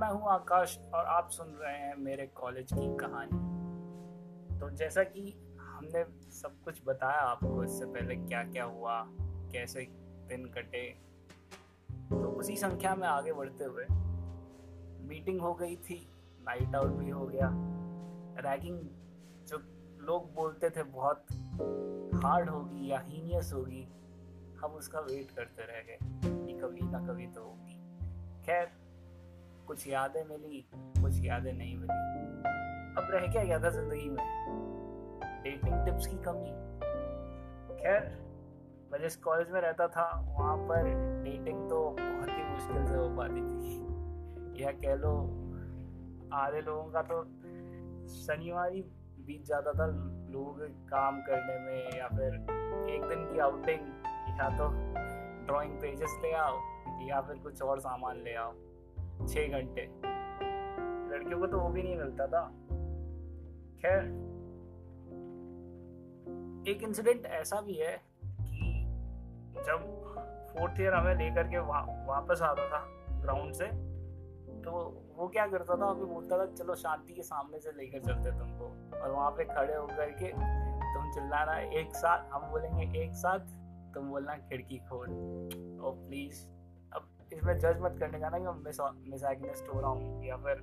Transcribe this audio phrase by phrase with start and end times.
[0.00, 5.22] मैं हूँ आकाश और आप सुन रहे हैं मेरे कॉलेज की कहानी। तो जैसा कि
[5.60, 8.94] हमने सब कुछ बताया आपको इससे पहले क्या क्या हुआ,
[9.52, 9.82] कैसे
[10.28, 10.82] दिन कटे
[12.10, 13.86] तो उसी संख्या में आगे बढ़ते हुए
[15.08, 16.00] मीटिंग हो गई थी,
[16.40, 17.50] नाइट आउट भी हो गया।
[18.48, 18.80] रैगिंग
[19.48, 19.58] जो
[20.06, 21.26] लोग बोलते थे बहुत
[22.24, 23.86] हार्ड होगी या हीनियस होगी,
[24.62, 27.78] हम उसका वेट करते रह गए कि कभी ना कभी तो होगी।
[28.46, 28.78] खैर
[29.70, 31.96] कुछ यादें मिली, कुछ यादें नहीं मिली।
[32.98, 34.24] अब रह क्या गया था ज़िंदगी में?
[35.44, 36.50] डेटिंग टिप्स की कमी।
[37.82, 38.08] खैर,
[38.92, 40.06] मैं जिस कॉलेज में रहता था,
[40.38, 40.88] वहाँ पर
[41.24, 45.12] डेटिंग तो बहुत ही मुश्किल से हो पाती थी। या कह लो,
[46.32, 47.22] आधे लोगों का तो
[48.14, 48.82] शनिवार ही
[49.26, 52.34] बीत जाता था लोगों के काम करने में, या फिर
[52.94, 53.86] एक दिन की आउटिंग
[54.40, 54.68] या तो
[55.46, 56.58] ड्राइंग पेजेस ले आओ,
[57.08, 58.52] या फिर कुछ और सामान ले आओ।
[59.26, 59.82] छः घंटे।
[61.12, 62.42] लड़कियों को तो वो भी नहीं मिलता था।
[63.80, 64.02] खैर
[66.68, 67.96] एक इंसिडेंट ऐसा भी है
[68.30, 68.84] कि
[69.66, 69.78] जब
[70.50, 72.84] फोर्थ ईयर हमें लेकर के वा, वापस आता था
[73.22, 73.66] ग्राउंड से
[74.62, 74.70] तो
[75.16, 78.64] वो क्या करता था अभी बोलता था चलो शांति के सामने से लेकर चलते तुमको।
[78.98, 80.28] और वहाँ पे खड़े होकर के
[80.94, 83.38] तुम चिल्लाना एक साथ हम बोलेंगे एक साथ
[83.94, 85.08] तुम बोलना खिड़की खोल।
[85.82, 86.59] ओ प्लीज़ अब
[87.32, 90.62] इसमें जज मत करने जाना कि मैं मिसैगनिस्ट हो रहा हूँ या फिर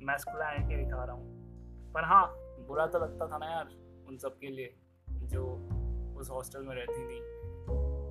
[0.00, 2.26] मैस्कुलैनिटी दिखा रहा हूँ। पर हाँ
[2.68, 3.68] बुरा तो लगता था ना यार
[4.08, 4.74] उन सब के लिए
[5.08, 5.44] जो
[6.18, 7.20] उस हॉस्टल में रहती थी।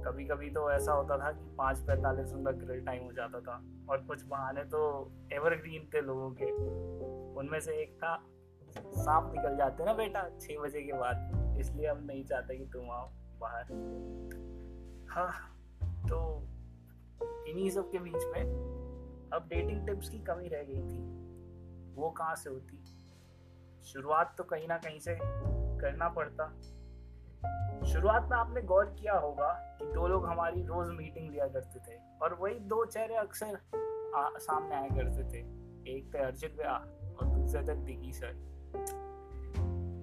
[0.03, 3.63] कभी कभी तो ऐसा होता था कि पाँच पैंतालीस उनका ग्रिल टाइम हो जाता था।
[3.89, 6.51] और कुछ बहाने तो एवरग्रीन थे लोगों के।
[7.39, 8.15] उनमें से एक था,
[8.79, 12.91] सांप निकल जाते ना बेटा छः बजे के बाद। इसलिए हम नहीं चाहते कि तुम
[12.91, 13.63] आओ बाहर।
[15.09, 15.56] हाँ।
[17.47, 18.41] इन्हीं सब के बीच में
[19.33, 21.17] अब डेटिंग टिप्स की कमी रह गई थी।
[21.95, 22.83] वो कहाँ से होती?
[23.83, 25.17] शुरुआत तो कहीं ना कहीं से
[25.81, 26.47] करना पड़ता।
[27.85, 31.99] शुरुआत में आपने गौर किया होगा कि दो लोग हमारी रोज मीटिंग लिया करते थे
[32.21, 33.59] और वही दो चेहरे अक्सर
[34.39, 35.39] सामने आया करते थे।
[35.97, 36.73] एक थे अर्जित भैया
[37.19, 38.33] और दूसरे थे दिगी सर।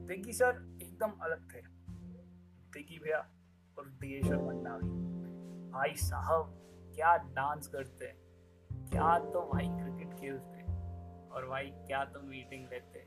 [0.09, 3.19] दिगी सर एकदम अलग थे। सिद्दीकी भैया
[3.79, 4.89] और दिगेश्वर मंडावी।
[5.71, 6.61] भाई साहब
[6.95, 8.17] क्या डांस करते हैं?
[8.91, 10.63] क्या तो भाई क्रिकेट खेलते
[11.31, 13.03] और भाई, क्या तो मीटिंग लेते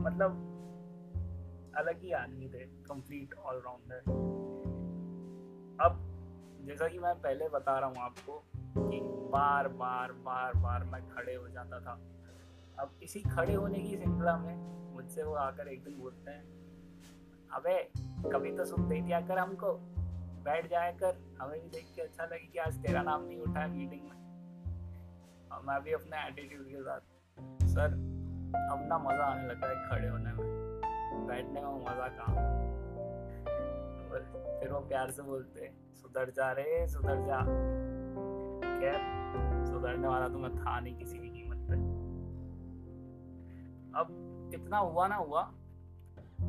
[0.00, 0.42] मतलब
[1.76, 4.00] अलग ही आदमी थे कंप्लीट ऑलराउंडर
[5.80, 5.98] अब,
[6.66, 8.42] जैसा कि मैं पहले बता रहा हूँ आपको
[8.78, 9.00] कि
[9.32, 11.92] बार बार बार बार मैं खड़े हो जाता था।
[12.78, 14.56] अब इसी खड़े होने की श्रृंखला में
[14.94, 16.42] मुझसे वो आकर एक दिन बोलते हैं,
[17.52, 17.78] अबे,
[18.30, 19.72] कभी तो सुन दे दिया कर हमको।
[20.46, 23.66] बैठ जाया कर हमें भी देख के अच्छा लगे कि आज तेरा नाम नहीं उठा
[23.68, 27.00] मीटिंग में। और मैं भी अपने एटीट्यूड के साथ,
[27.66, 27.94] सर
[28.72, 32.44] अब ना मज़ा आने लगा है खड़े होने में। बैठने में मज़ा कहाँ
[34.60, 37.40] फिर वो प्यार से बोलते, सुधर जा रे, सुधर जा।
[38.78, 39.00] खैर,
[39.66, 41.74] सुधरने वाला तो मैं था नहीं किसी भी कीमत पे।
[44.00, 45.42] अब इतना हुआ ना हुआ,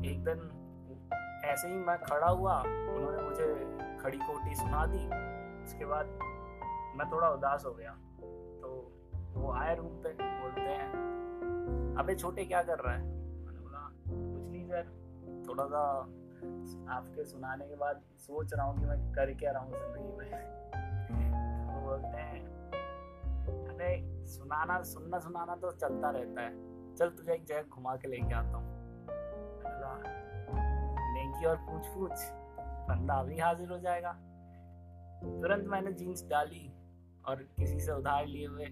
[0.05, 0.39] एक दिन
[1.45, 3.45] ऐसे ही मैं खड़ा हुआ, उन्होंने मुझे
[4.01, 5.05] खड़ी कोटी सुना दी।
[5.63, 6.05] उसके बाद
[6.95, 7.91] मैं थोड़ा उदास हो गया।
[8.61, 8.91] तो
[9.33, 10.93] वो आए रूम पे, बोलते हैं,
[11.99, 13.01] अबे छोटे क्या कर रहा है?
[13.45, 13.91] मैंने बोला,
[14.33, 14.83] कुछ नहीं सर,
[15.49, 15.99] थोड़ा सा
[16.89, 20.41] आपके सुनाने के बाद सोच रहा हूँ कि मैं कर क्या रहा हूँ ज़िंदगी में।
[21.67, 22.47] तो बोलते हैं,
[23.67, 26.51] अरे सुनाना, सुनना, सुनाना तो चलता रहता है।
[26.95, 28.77] चल तुझे एक जगह घुमा के लेके आता हूँ।
[31.39, 32.11] की और पूछ पूछ
[32.89, 34.11] बंदा भी हाजिर हो जाएगा।
[35.41, 36.73] तुरंत मैंने जीन्स डाली
[37.25, 38.65] और किसी से उधार लिए हुए,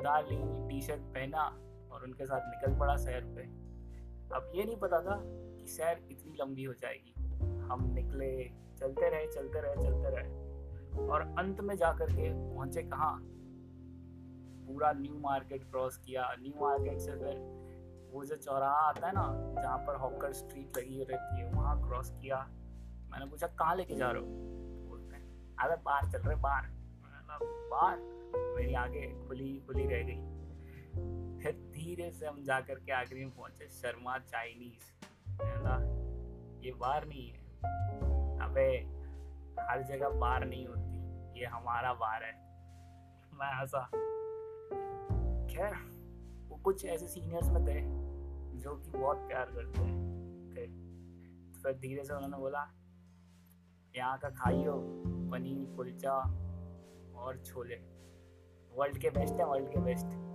[0.00, 1.44] उधार ली हुई टी शर्ट पहना
[1.92, 3.42] और उनके साथ निकल पड़ा शहर पे।
[4.36, 7.14] अब ये नहीं पता था कि सैर इतनी लंबी हो जाएगी।
[7.60, 8.44] हम निकले,
[8.78, 13.20] चलते रहे चलते रहे चलते रहे और अंत में जा कर के पहुँचे कहाँ?
[14.68, 17.38] पूरा न्यू मार्केट क्रॉस किया। न्यू मार्केट से फिर
[18.12, 22.10] वो जो चौराहा आता है ना, जहाँ पर हॉकर स्ट्रीट लगी रहती है, वहाँ क्रॉस
[22.10, 22.36] किया।
[23.10, 24.48] मैंने पूछा, कहाँ लेके जा रहे हो?
[25.60, 26.68] अरे बाहर चल रहे बाहर।
[27.70, 27.98] बाहर?
[28.56, 30.38] मेरी आगे खुली खुली रह गई।
[31.42, 35.06] फिर धीरे से हम जा कर के आखिरी में पहुँचे, शर्मा चाइनीज़।
[36.66, 37.38] ये बार नहीं है।
[38.38, 38.78] अबे,
[39.62, 40.88] हर जगह बार नहीं होती।
[41.40, 42.32] ये हमारा बार है।
[43.32, 43.86] मैं हंसा।
[45.46, 45.74] खैर,
[46.48, 47.80] वो कुछ ऐसे सीनियर्स में थे
[48.58, 49.98] जो कि बहुत प्यार करते हैं
[51.52, 52.72] तो फिर धीरे से उन्होंने बोला
[53.94, 54.72] यहाँ का खाइयो,
[55.30, 56.12] पनीर, कुलचा
[57.16, 57.76] और छोले।
[58.72, 60.26] वर्ल्ड के बेस्ट है वर्ल्ड के बेस्ट है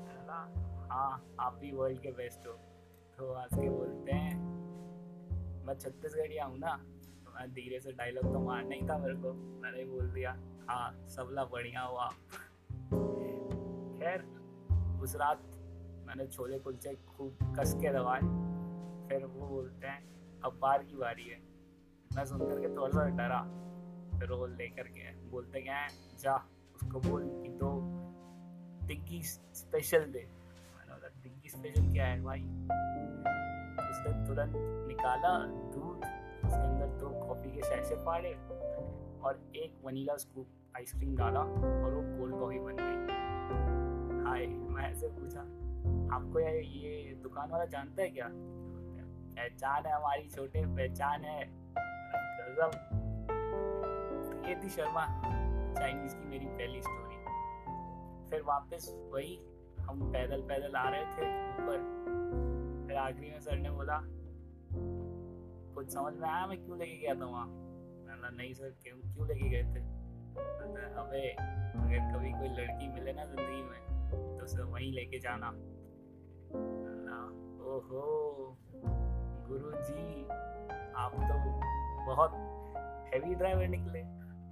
[0.90, 2.54] हाँ आप भी वर्ल्ड के बेस्ट हो।
[3.18, 4.36] तो आज के बोलते हैं,
[5.66, 6.76] मैं छत्तीसगढ़िया हूँ ना
[7.26, 10.36] तो मैं धीरे से डायलॉग तो मारना ही था मेरे को। मैंने बोल दिया
[10.70, 12.10] हाँ सबला बढ़िया हुआ
[14.00, 14.24] खैर,
[15.04, 15.42] उस रात
[16.08, 18.22] मैंने छोले, कुलचे खूब कस के दबाए
[19.10, 20.04] फिर वो बोलते हैं,
[20.46, 21.40] अब बार की बारी है।
[22.15, 23.42] मैं सुन करके थोड़ा सा डरा।
[24.19, 25.88] फिर वो लेकर के बोलते क्या है?
[26.19, 26.36] जा,
[26.75, 27.69] उसको बोल कि तो
[28.88, 30.27] टिक्की स्पेशल दे।
[31.24, 32.42] टिक्की स्पेशल क्या है भाई?
[33.89, 34.54] उसने तुरंत
[34.88, 35.38] निकाला
[35.74, 35.98] दूध,
[36.45, 38.33] उसके अंदर दो कॉफ़ी के शैशे फाड़े
[39.24, 45.07] और एक वनीला स्कूप आइसक्रीम डाला और वो कोल्ड कॉफ़ी बन गई। हाय, मैं ऐसे
[45.07, 45.42] पूछा,
[46.16, 48.30] आपको ये ये दुकान वाला जानता है क्या?
[48.31, 51.42] पहचान है हमारी, छोटे, पहचान है।
[52.54, 55.06] गजब ये थी शर्मा
[55.74, 57.18] चाइनीज़ की मेरी पहली स्टोरी
[58.30, 59.36] फिर वापस वही
[59.80, 61.78] हम पैदल पैदल आ रहे थे ऊपर.
[62.88, 64.00] फिर आखिरी में सर ने बोला,
[65.76, 67.46] कुछ समझ में आया मैं क्यों लेके गया था वहाँ?
[67.46, 69.82] मैंने नहीं सर क्यों क्यों लेके गए थे?
[71.02, 75.50] अबे, अगर कभी कोई लड़की मिले ना ज़िंदगी में तो उसे वहीं लेके जाना.
[77.74, 78.02] ओहो
[79.48, 80.24] गुरु जी
[80.94, 82.32] आप तो बहुत
[83.14, 84.02] हैवी ड्राइवर निकले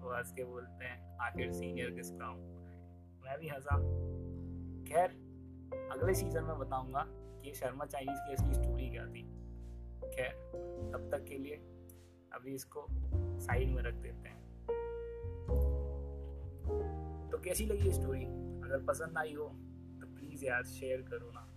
[0.02, 2.40] वो हंस के बोलते हैं, आखिर सीनियर किसका हूँ?
[3.24, 3.76] मैं भी हंसा।
[4.88, 5.10] खैर,
[5.92, 7.06] अगले सीज़न में बताऊँगा
[7.44, 9.24] कि शर्मा चाइनीज़ की असली स्टोरी क्या थी।
[10.08, 10.34] खैर,
[10.94, 11.56] तब तक के लिए
[12.32, 12.86] अभी इसको
[13.40, 14.40] साइड में रख देते हैं।
[17.32, 19.48] तो कैसी लगी ये स्टोरी अगर पसंद आई हो
[20.02, 21.48] तो प्लीज़ यार शेयर करो ना।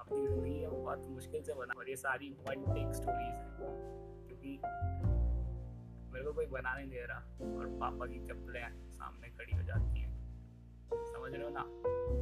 [0.00, 3.56] अपनी ज़िंदगी बहुत मुश्किल से बना। और ये सारी वन टेक स्टोरीज हैं,
[4.26, 4.60] क्योंकि
[6.30, 7.18] को कोई बना नहीं दे रहा।
[7.58, 10.10] और पापा की चप्पलें सामने खड़ी हो जाती हैं।
[10.94, 11.64] समझ रहे हो ना?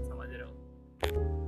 [0.08, 1.47] समझ रहे हो?